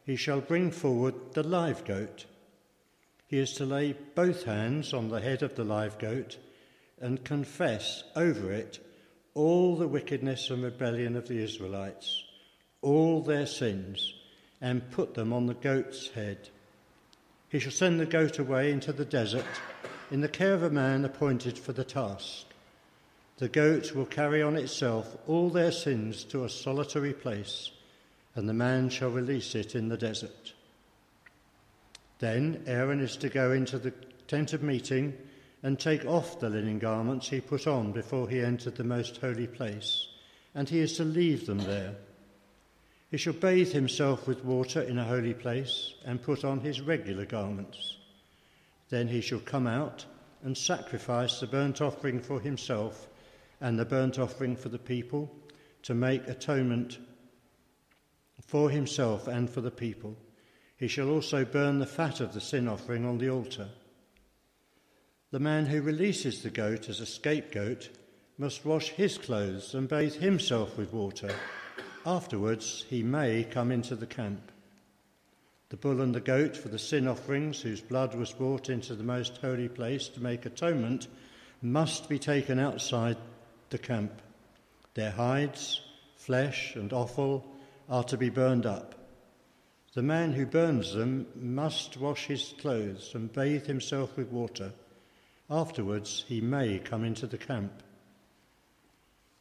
[0.06, 2.26] he shall bring forward the live goat.
[3.26, 6.38] He is to lay both hands on the head of the live goat
[7.02, 8.80] and confess over it
[9.34, 12.27] all the wickedness and rebellion of the Israelites
[12.82, 14.13] all their sins
[14.62, 16.50] and put them on the goat's head.
[17.50, 19.46] He shall send the goat away into the desert
[20.12, 22.46] in the care of a man appointed for the task.
[23.38, 27.72] The goat will carry on itself all their sins to a solitary place,
[28.36, 30.54] and the man shall release it in the desert.
[32.20, 33.94] Then Aaron is to go into the
[34.28, 35.16] tent of meeting
[35.62, 39.48] and take off the linen garments he put on before he entered the most holy
[39.48, 40.08] place,
[40.56, 41.96] and he is to leave them there.
[43.10, 47.26] He shall bathe himself with water in a holy place and put on his regular
[47.26, 47.98] garments.
[48.89, 50.06] Then he shall come out
[50.43, 53.08] and sacrifice the burnt offering for himself
[53.62, 55.34] and the burnt offering for the people
[55.84, 57.00] to make atonement
[58.46, 60.17] for himself and for the people.
[60.76, 63.70] He shall also burn the fat of the sin offering on the altar.
[65.32, 67.89] The man who releases the goat as a scapegoat
[68.38, 71.34] must wash his clothes and bathe himself with water
[72.08, 74.50] Afterwards, he may come into the camp.
[75.67, 79.04] The bull and the goat for the sin offerings, whose blood was brought into the
[79.04, 81.10] most holy place to make atonement,
[81.62, 83.17] must be taken outside
[83.72, 84.22] the camp.
[84.93, 85.82] Their hides,
[86.15, 87.46] flesh, and offal
[87.89, 88.96] are to be burned up.
[89.93, 94.72] The man who burns them must wash his clothes and bathe himself with water.
[95.50, 97.84] Afterwards, he may come into the camp.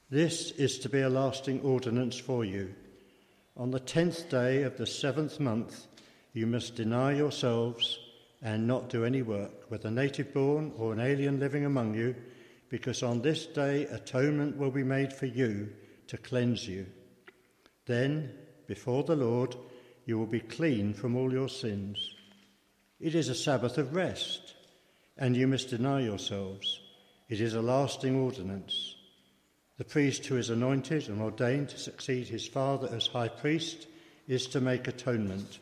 [0.08, 2.72] This is to be a lasting ordinance for you.
[3.56, 5.86] On the tenth day of the seventh month,
[6.32, 7.98] you must deny yourselves
[8.40, 12.14] and not do any work, whether native born or an alien living among you,
[12.68, 15.72] because on this day atonement will be made for you
[16.06, 16.86] to cleanse you.
[17.86, 18.32] Then,
[18.68, 19.56] before the Lord,
[20.04, 22.14] you will be clean from all your sins.
[23.00, 24.54] It is a Sabbath of rest,
[25.18, 26.80] and you must deny yourselves.
[27.28, 28.95] It is a lasting ordinance.
[29.78, 33.86] The priest who is anointed and ordained to succeed his father as high priest
[34.26, 35.58] is to make atonement.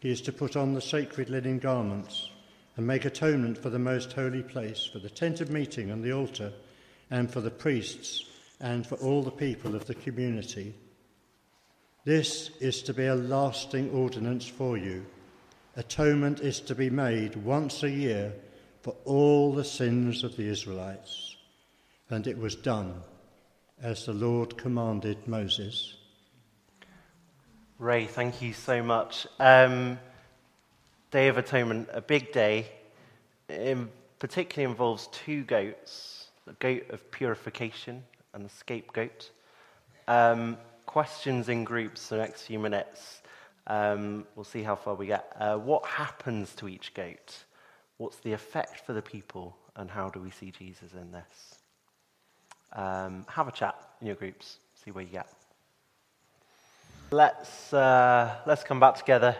[0.00, 2.30] He is to put on the sacred linen garments
[2.76, 6.12] and make atonement for the most holy place, for the tent of meeting and the
[6.12, 6.52] altar,
[7.10, 8.24] and for the priests
[8.60, 10.74] and for all the people of the community.
[12.04, 15.06] This is to be a lasting ordinance for you.
[15.76, 18.32] Atonement is to be made once a year
[18.82, 21.36] for all the sins of the Israelites.
[22.10, 23.00] And it was done
[23.82, 25.96] as the Lord commanded Moses.
[27.78, 29.26] Ray, thank you so much.
[29.38, 29.98] Um,
[31.10, 32.66] day of Atonement, a big day.
[33.48, 33.78] It
[34.18, 39.30] particularly involves two goats the goat of purification and the scapegoat.
[40.08, 43.20] Um, questions in groups the next few minutes.
[43.66, 45.30] Um, we'll see how far we get.
[45.38, 47.44] Uh, what happens to each goat?
[47.98, 49.56] What's the effect for the people?
[49.76, 51.57] And how do we see Jesus in this?
[52.72, 55.28] Um, have a chat in your groups, see where you get.
[57.10, 59.34] Let's, uh, let's come back together.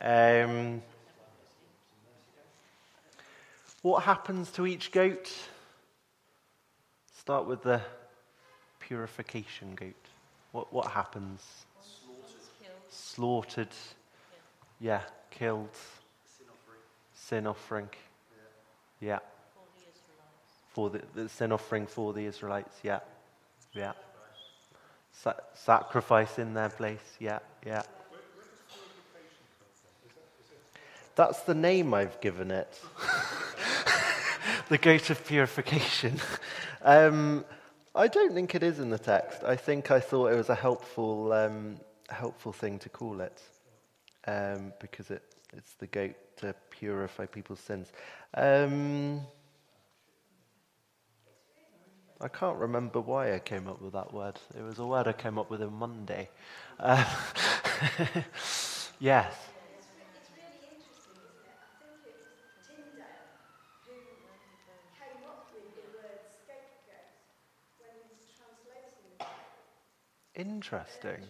[0.00, 0.82] Um,
[3.82, 5.30] what happens to each goat?
[7.18, 7.80] Start with the
[8.80, 9.94] purification goat.
[10.52, 11.42] What, what happens?
[12.62, 12.72] Killed.
[12.90, 13.68] Slaughtered.
[14.80, 15.68] Yeah, killed.
[17.14, 17.88] Sin offering.
[19.00, 19.18] Yeah.
[19.18, 19.33] For the
[20.74, 22.76] For the, the sin offering for the Israelites.
[22.82, 23.00] Yeah.
[23.72, 23.92] Yeah.
[25.12, 27.16] Sa- sacrifice in their place.
[27.18, 27.38] Yeah.
[27.64, 27.82] Yeah.
[31.16, 32.80] That's the name I've given it.
[34.68, 36.20] the goat of purification.
[36.86, 37.46] Um,
[37.94, 39.42] I don't think it is in the text.
[39.42, 43.40] I think I thought it was a helpful, um, helpful thing to call it
[44.26, 45.22] um, because it,
[45.54, 47.90] it's the goat to purify people's sins.
[48.34, 49.22] Um,
[52.24, 54.40] I can't remember why I came up with that word.
[54.58, 56.30] It was a word I came up with on Monday.
[56.80, 57.04] Uh,
[58.98, 59.34] yes.
[70.36, 71.26] Interesting,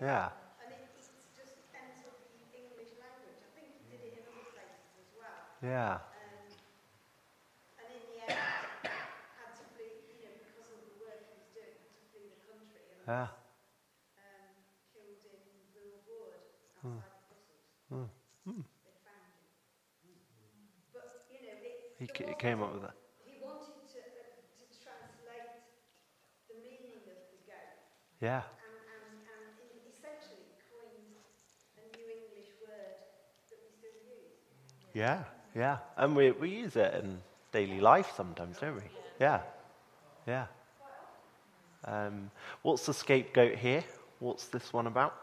[0.00, 0.32] isn't it?
[18.84, 20.68] They found him.
[20.92, 22.94] But, you know, it, He, he came up with that.
[23.24, 25.52] he wanted to, uh, to translate
[26.48, 27.76] the meaning of the goat
[28.20, 28.42] Yeah.
[28.64, 29.52] and, and, and
[29.92, 31.20] essentially coined
[31.76, 32.96] a new English word
[33.50, 34.32] that we still use.
[34.94, 35.24] Yeah.
[35.54, 35.78] Yeah.
[35.96, 37.20] And we, we use it in
[37.52, 38.88] daily life sometimes, don't we?
[39.20, 39.40] Yeah.
[40.26, 40.46] Yeah.
[41.86, 42.30] Um,
[42.62, 43.84] what's the scapegoat here?
[44.18, 45.14] What's this one about?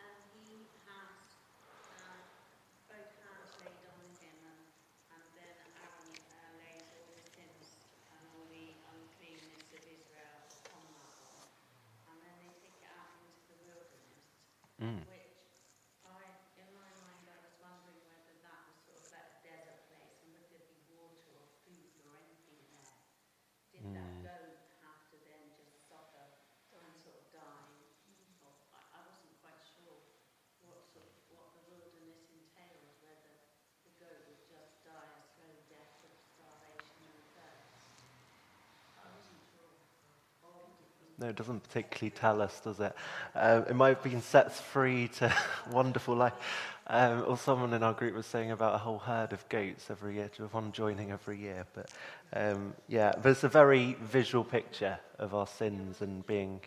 [0.00, 0.16] And
[0.48, 1.20] he has
[2.00, 2.24] uh,
[2.88, 4.64] both hands laid on him, and,
[5.12, 7.68] and then Aaron uh, lays all the sins
[8.16, 11.52] and all the uncleanness of Israel upon that one.
[12.08, 14.24] And then they take it out into the wilderness.
[14.80, 15.04] Mm.
[15.04, 15.36] which
[16.08, 16.24] I,
[16.56, 20.16] in my mind, I was wondering whether that was sort of like a desert place
[20.24, 22.88] and would there be water or food or anything there?
[23.70, 26.26] Did that goat have to then just suffer
[26.74, 27.70] and sort of die?
[28.42, 29.94] Or, I, I wasn't quite sure
[30.66, 33.34] what sort of, what the wilderness entailed, whether
[33.86, 37.78] the goat would just die a slow death of starvation and thirst.
[39.00, 39.80] I wasn't sure.
[40.44, 42.94] Or would it be No, it doesn't particularly tell us, does it?
[43.34, 45.34] Um, it might have been set free to
[45.72, 46.34] wonderful life.
[46.86, 50.16] Um, or someone in our group was saying about a whole herd of goats every
[50.16, 51.64] year, to one joining every year.
[51.74, 51.88] But
[52.34, 56.60] um, yeah, but it's a very visual picture of our sins and being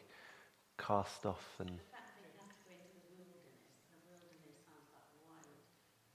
[0.79, 1.45] cast off.
[1.59, 3.61] And The fact that you have to go into the wilderness,
[3.93, 5.53] the wilderness sounds like a wild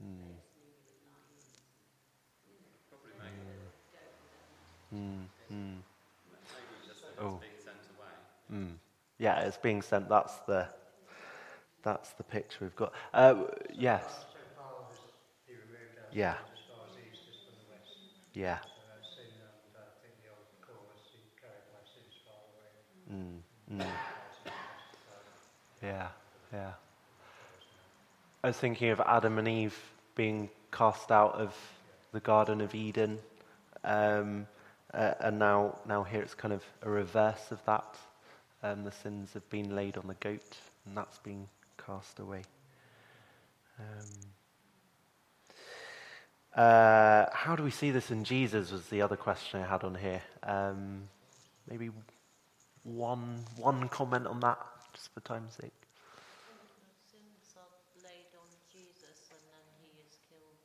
[0.02, 1.46] mm, place, maybe with lions.
[2.50, 3.70] You know, Probably maybe,
[4.90, 5.78] mm, mm,
[6.58, 7.38] maybe just that Oh.
[7.38, 8.10] it's being sent away.
[8.52, 8.72] Mm.
[9.18, 10.08] yeah, it's being sent.
[10.08, 10.68] That's the
[11.82, 12.92] that's the picture we've got.
[13.12, 13.34] Uh,
[13.76, 14.96] yes, So far as
[15.46, 16.34] he removed our Yeah.
[16.38, 17.90] sins as far as the east is from the west.
[18.34, 18.58] yeah.
[18.62, 22.38] So our sin and uh, I think the old chorus, he carried my sins far
[22.54, 22.70] away.
[23.10, 23.42] Mm,
[23.74, 23.80] mm.
[23.82, 24.54] Our sins
[25.02, 25.26] justified.
[25.82, 26.08] Yeah,
[26.52, 26.72] yeah.
[28.44, 29.76] I was thinking of Adam and Eve
[30.14, 31.54] being cast out of
[32.12, 33.18] the Garden of Eden,
[33.84, 34.46] um,
[34.94, 37.96] uh, and now, now here it's kind of a reverse of that.
[38.62, 41.48] Um, the sins have been laid on the goat, and that's been
[41.84, 42.42] cast away.
[43.78, 44.06] Um,
[46.54, 48.70] uh, how do we see this in Jesus?
[48.70, 50.22] Was the other question I had on here.
[50.42, 51.08] Um,
[51.68, 51.90] maybe
[52.84, 54.58] one one comment on that,
[54.92, 55.72] just for time's sake.
[55.72, 57.72] The sins are
[58.04, 60.60] laid on Jesus and then he is killed.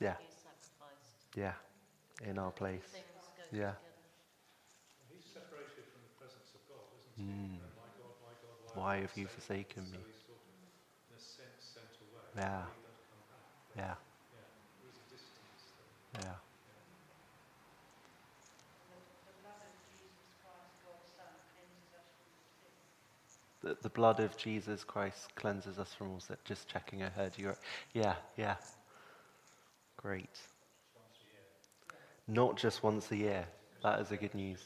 [0.00, 1.34] Yeah, He is sacrificed.
[1.36, 1.54] yeah,
[2.30, 2.80] in our place.
[3.50, 3.74] Yeah.
[3.74, 3.76] together.
[5.10, 7.01] He's separated from the presence of God, isn't he?
[7.20, 7.58] Mm.
[8.74, 9.98] Why have you forsaken me?
[12.36, 12.62] Yeah.
[13.76, 13.94] Yeah,
[16.14, 16.34] Yeah,
[23.62, 26.36] the, the blood of Jesus Christ cleanses us from all sin.
[26.44, 27.52] Just checking, I heard you.
[27.94, 28.56] Yeah, yeah.
[29.96, 30.38] Great.
[32.28, 33.46] Not just once a year.
[33.82, 34.60] That is a good news.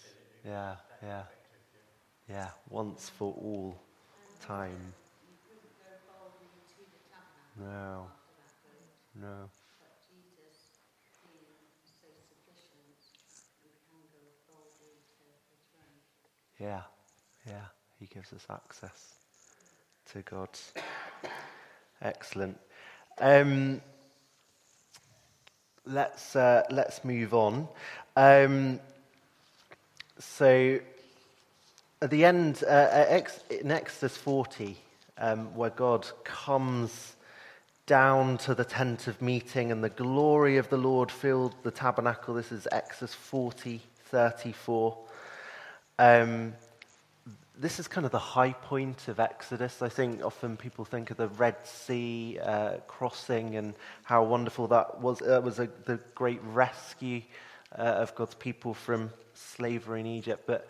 [0.44, 1.22] Yeah, yeah,
[2.28, 2.48] yeah.
[2.68, 3.80] Once for all
[4.40, 4.94] time.
[7.58, 8.06] No,
[9.14, 9.50] no.
[16.58, 16.82] Yeah,
[17.46, 17.66] yeah.
[17.98, 19.14] He gives us access
[20.12, 20.50] to God.
[22.02, 22.58] Excellent.
[23.18, 23.80] Um,
[25.86, 27.68] let's uh, let's move on.
[28.16, 28.80] Um,
[30.18, 30.78] so
[32.02, 34.76] at the end, uh, Ex- in Exodus 40,
[35.18, 37.16] um, where God comes
[37.86, 42.34] down to the tent of meeting and the glory of the Lord filled the tabernacle.
[42.34, 44.98] This is Exodus 40, 34.
[45.98, 46.52] Um,
[47.58, 49.80] this is kind of the high point of Exodus.
[49.80, 53.72] I think often people think of the Red Sea uh, crossing and
[54.02, 55.20] how wonderful that was.
[55.20, 57.22] That was a, the great rescue
[57.72, 60.42] uh, of God's people from slavery in Egypt.
[60.46, 60.68] But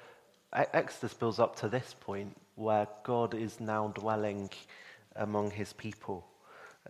[0.57, 4.51] Exodus builds up to this point where God is now dwelling
[5.15, 6.27] among his people.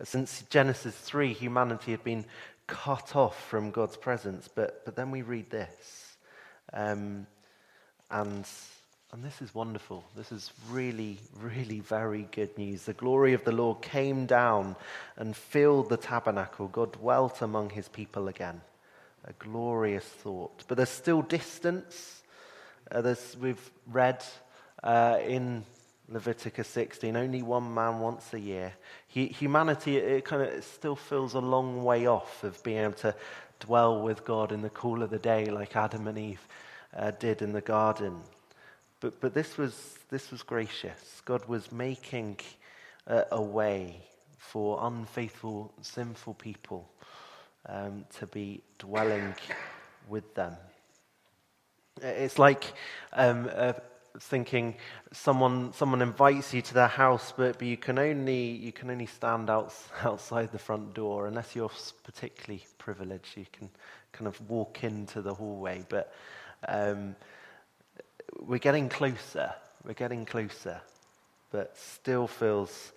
[0.03, 2.25] Since Genesis 3, humanity had been
[2.67, 4.47] cut off from God's presence.
[4.47, 6.15] But, but then we read this.
[6.73, 7.27] Um,
[8.11, 8.45] and,
[9.11, 10.03] and this is wonderful.
[10.15, 12.83] This is really, really very good news.
[12.83, 14.75] The glory of the Lord came down
[15.17, 16.67] and filled the tabernacle.
[16.67, 18.61] God dwelt among his people again.
[19.25, 20.63] A glorious thought.
[20.67, 22.21] But there's still distance.
[22.89, 24.23] Uh, there's, we've read
[24.83, 25.63] uh, in
[26.09, 28.73] Leviticus 16, only one man once a year.
[29.13, 32.77] Hu- humanity, it, it kind of it still feels a long way off of being
[32.77, 33.13] able to
[33.59, 36.47] dwell with God in the cool of the day like Adam and Eve
[36.95, 38.21] uh, did in the garden.
[39.01, 41.21] But, but this, was, this was gracious.
[41.25, 42.39] God was making
[43.05, 44.01] uh, a way
[44.37, 46.89] for unfaithful, sinful people
[47.65, 49.35] um, to be dwelling
[50.07, 50.55] with them.
[52.01, 52.73] It's like
[53.13, 53.73] um, uh,
[54.19, 54.75] thinking
[55.11, 59.05] someone someone invites you to their house, but, but you can only you can only
[59.05, 59.73] stand out,
[60.03, 61.71] outside the front door unless you're
[62.03, 63.37] particularly privileged.
[63.37, 63.69] You can
[64.11, 66.13] kind of walk into the hallway, but
[66.67, 67.15] um,
[68.39, 69.53] we're getting closer.
[69.83, 70.81] We're getting closer,
[71.51, 72.91] but still feels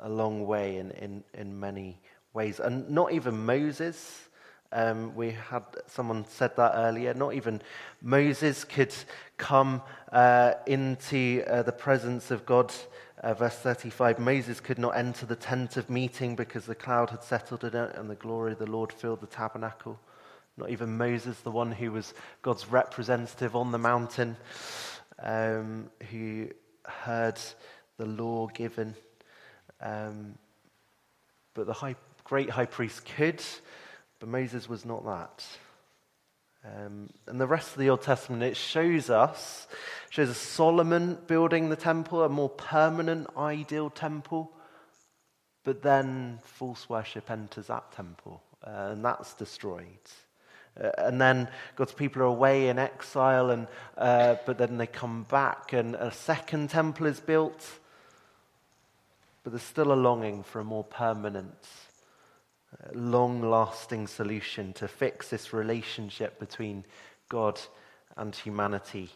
[0.00, 1.98] a long way in, in, in many
[2.32, 2.60] ways.
[2.60, 4.25] And not even Moses.
[4.72, 7.14] Um, we had someone said that earlier.
[7.14, 7.62] Not even
[8.02, 8.94] Moses could
[9.36, 12.72] come uh, into uh, the presence of God.
[13.22, 17.22] Uh, verse 35 Moses could not enter the tent of meeting because the cloud had
[17.22, 19.98] settled in it and the glory of the Lord filled the tabernacle.
[20.56, 24.36] Not even Moses, the one who was God's representative on the mountain,
[25.22, 26.48] um, who
[26.84, 27.38] heard
[27.98, 28.94] the law given.
[29.80, 30.34] Um,
[31.54, 33.42] but the high, great high priest could,
[34.18, 35.44] but Moses was not that.
[36.64, 39.68] Um, and the rest of the Old Testament, it shows us,
[40.10, 44.50] shows us Solomon building the temple, a more permanent, ideal temple.
[45.62, 49.86] But then false worship enters that temple, uh, and that's destroyed.
[50.80, 55.24] Uh, and then God's people are away in exile, and, uh, but then they come
[55.24, 57.78] back, and a second temple is built.
[59.42, 61.66] But there's still a longing for a more permanent,
[62.94, 66.84] long lasting solution to fix this relationship between
[67.28, 67.60] God
[68.16, 69.10] and humanity.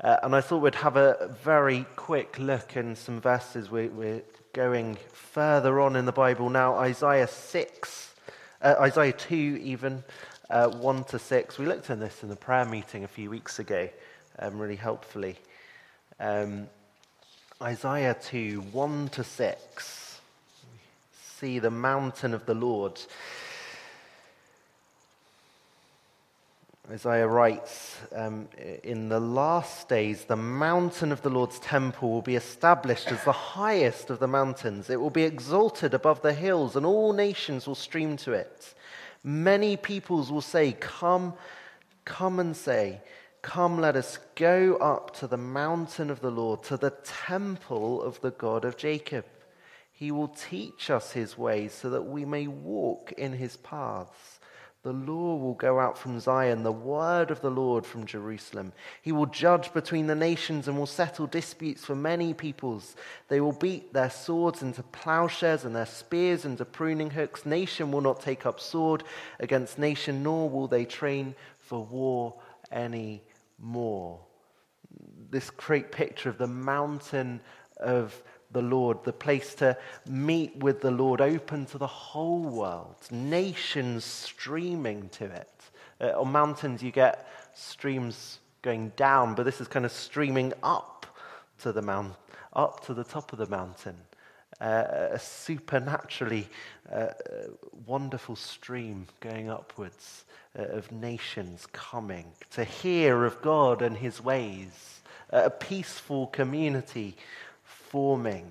[0.00, 3.70] Uh, and I thought we'd have a very quick look in some verses.
[3.70, 6.74] We, we're going further on in the Bible now.
[6.76, 8.14] Isaiah 6,
[8.62, 10.04] uh, Isaiah 2, even
[10.50, 11.58] uh, 1 to 6.
[11.58, 13.88] We looked at this in the prayer meeting a few weeks ago,
[14.38, 15.36] um, really helpfully.
[16.20, 16.68] Um,
[17.62, 19.95] Isaiah 2, 1 to 6.
[21.46, 23.00] See the mountain of the Lord.
[26.90, 28.48] Isaiah writes, um,
[28.82, 33.30] In the last days, the mountain of the Lord's temple will be established as the
[33.30, 34.90] highest of the mountains.
[34.90, 38.74] It will be exalted above the hills, and all nations will stream to it.
[39.22, 41.34] Many peoples will say, Come,
[42.04, 43.02] come and say,
[43.40, 48.20] Come, let us go up to the mountain of the Lord, to the temple of
[48.20, 49.24] the God of Jacob.
[49.98, 54.40] He will teach us his ways so that we may walk in his paths.
[54.82, 58.74] The law will go out from Zion, the word of the Lord from Jerusalem.
[59.00, 62.94] He will judge between the nations and will settle disputes for many peoples.
[63.28, 67.46] They will beat their swords into plowshares and their spears into pruning hooks.
[67.46, 69.02] Nation will not take up sword
[69.40, 72.34] against nation, nor will they train for war
[72.70, 73.22] any
[73.58, 74.20] more.
[75.30, 77.40] This great picture of the mountain
[77.78, 79.76] of the Lord, the place to
[80.06, 85.50] meet with the Lord, open to the whole world, nations streaming to it.
[86.00, 91.06] Uh, on mountains, you get streams going down, but this is kind of streaming up
[91.60, 92.14] to the mount,
[92.52, 93.96] up to the top of the mountain.
[94.60, 96.48] Uh, a supernaturally
[96.90, 97.08] uh,
[97.86, 100.24] wonderful stream going upwards
[100.58, 107.16] uh, of nations coming to hear of God and his ways, uh, a peaceful community
[107.90, 108.50] forming.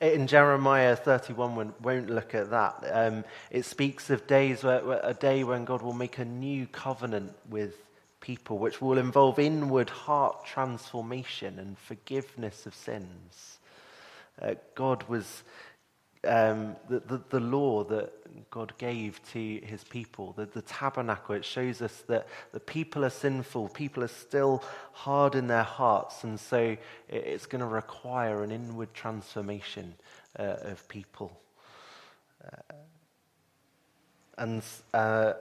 [0.00, 2.84] In Jeremiah 31, we won't look at that.
[2.90, 7.32] Um, it speaks of days where, a day when God will make a new covenant
[7.48, 7.74] with
[8.20, 13.58] people, which will involve inward heart transformation and forgiveness of sins.
[14.40, 15.42] Uh, God was
[16.26, 18.12] um, the, the, the, law that
[18.50, 23.10] God gave to his people, the, the tabernacle, it shows us that the people are
[23.10, 24.62] sinful, people are still
[24.92, 29.94] hard in their hearts, and so it, it's going to require an inward transformation
[30.38, 31.40] uh, of people.
[32.44, 32.74] Uh,
[34.38, 34.62] and
[34.92, 35.34] uh,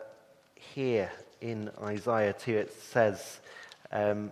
[0.56, 1.12] here
[1.42, 3.40] in Isaiah 2, it says,
[3.92, 4.32] um,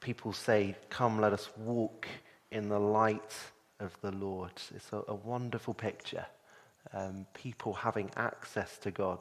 [0.00, 2.06] people say, Come, let us walk
[2.50, 3.34] in the light
[3.80, 4.52] of the Lord.
[4.74, 6.26] It's a, a wonderful picture.
[6.92, 9.18] Um, people having access to God.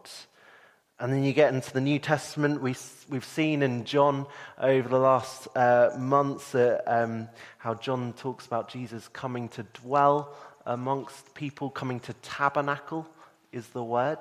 [0.99, 2.61] And then you get into the New Testament.
[2.61, 2.75] We,
[3.09, 4.25] we've seen in John
[4.57, 10.35] over the last uh, months uh, um, how John talks about Jesus coming to dwell
[10.65, 13.07] amongst people, coming to tabernacle
[13.51, 14.19] is the word.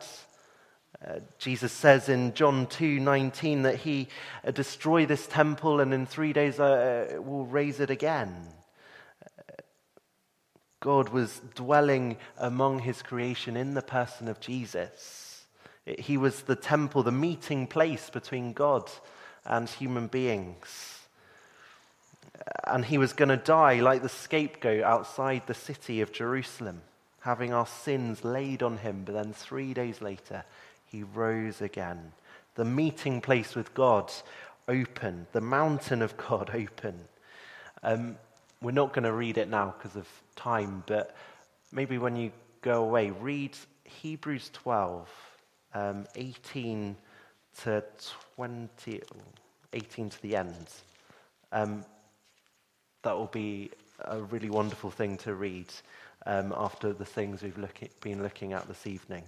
[1.04, 4.08] Uh, Jesus says in John 2:19 that he
[4.44, 8.34] uh, destroy this temple and in 3 days uh, will raise it again.
[10.80, 15.44] God was dwelling among his creation in the person of Jesus.
[15.98, 18.90] He was the temple, the meeting place between God
[19.44, 21.00] and human beings.
[22.64, 26.82] And he was going to die like the scapegoat outside the city of Jerusalem,
[27.20, 29.02] having our sins laid on him.
[29.04, 30.44] But then three days later,
[30.86, 32.12] he rose again.
[32.54, 34.12] The meeting place with God
[34.68, 37.00] open, the mountain of God open.
[37.82, 38.16] Um,
[38.60, 41.14] we're not going to read it now because of time, but
[41.72, 42.32] maybe when you
[42.62, 45.08] go away, read Hebrews 12,
[45.74, 46.96] um, 18
[47.62, 47.84] to
[48.36, 49.02] 20,
[49.72, 50.66] 18 to the end.
[51.52, 51.84] Um,
[53.02, 53.70] that will be
[54.04, 55.66] a really wonderful thing to read
[56.26, 59.24] um, after the things we've look at, been looking at this evening.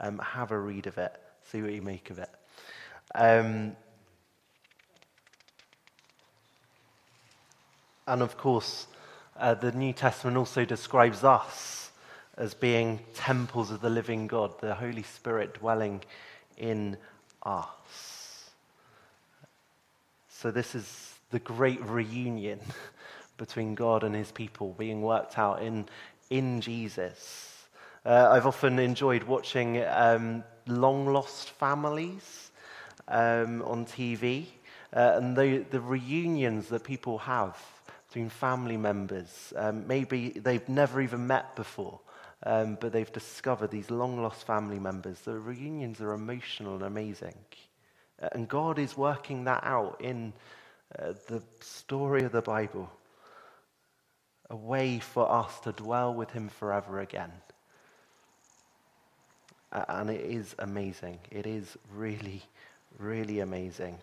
[0.00, 1.18] Um, have a read of it,
[1.50, 2.30] see what you make of it.
[8.10, 8.88] And of course,
[9.38, 11.92] uh, the New Testament also describes us
[12.36, 16.02] as being temples of the living God, the Holy Spirit dwelling
[16.56, 16.96] in
[17.44, 18.50] us.
[20.28, 22.58] So, this is the great reunion
[23.36, 25.86] between God and his people being worked out in,
[26.30, 27.66] in Jesus.
[28.04, 32.50] Uh, I've often enjoyed watching um, long lost families
[33.06, 34.46] um, on TV
[34.92, 37.56] uh, and the, the reunions that people have
[38.10, 39.52] between family members.
[39.54, 42.00] Um, maybe they've never even met before,
[42.42, 45.20] um, but they've discovered these long lost family members.
[45.20, 47.36] The reunions are emotional and amazing.
[48.20, 50.32] Uh, and God is working that out in
[50.98, 52.90] uh, the story of the Bible
[54.50, 57.30] a way for us to dwell with Him forever again.
[59.70, 61.20] And it is amazing.
[61.30, 62.42] It is really,
[62.98, 63.98] really amazing.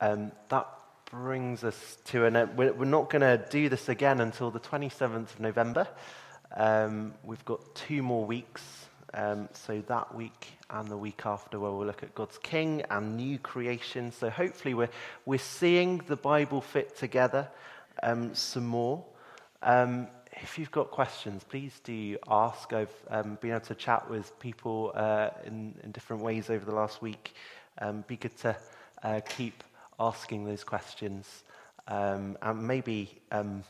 [0.00, 0.77] Um, that
[1.10, 2.56] brings us to an end.
[2.56, 5.88] We're, we're not going to do this again until the 27th of November.
[6.54, 8.62] Um, we've got two more weeks.
[9.14, 13.16] Um, so that week and the week after, where we'll look at God's King and
[13.16, 14.12] new creation.
[14.12, 14.90] So hopefully, we're,
[15.24, 17.48] we're seeing the Bible fit together
[18.02, 19.02] um, some more.
[19.62, 22.72] Um, if you've got questions, please do ask.
[22.74, 26.74] I've um, been able to chat with people uh, in, in different ways over the
[26.74, 27.32] last week.
[27.78, 28.56] Um, be good to
[29.02, 29.64] uh, keep
[29.98, 31.44] asking those questions.
[31.86, 33.64] Um, and maybe um,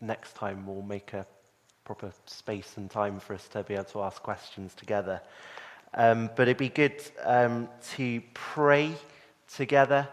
[0.00, 1.26] next time we'll make a
[1.84, 5.20] proper space and time for us to be able to ask questions together.
[5.94, 8.92] Um, but it'd be good um, to pray
[9.54, 10.08] together.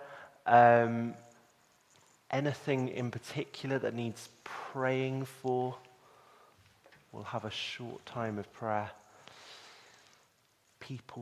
[0.46, 1.14] Um,
[2.30, 5.76] anything in particular that needs praying for?
[7.12, 8.92] We'll have a short time of prayer.
[10.80, 11.20] People